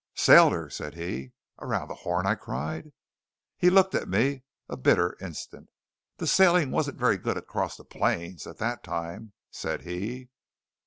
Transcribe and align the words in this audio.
"Sailed 0.15 0.51
her," 0.51 0.67
said 0.67 0.95
he. 0.95 1.31
"Around 1.59 1.89
the 1.89 1.93
Horn?" 1.93 2.25
I 2.25 2.33
cried. 2.33 2.91
He 3.55 3.69
looked 3.69 3.93
at 3.93 4.07
me 4.09 4.41
a 4.67 4.75
bitter 4.75 5.15
instant. 5.21 5.69
"The 6.17 6.25
sailing 6.25 6.71
wasn't 6.71 6.97
very 6.97 7.17
good 7.19 7.37
across 7.37 7.77
the 7.77 7.83
plains, 7.85 8.47
at 8.47 8.57
that 8.57 8.83
time," 8.83 9.33
said 9.51 9.83
he. 9.83 10.29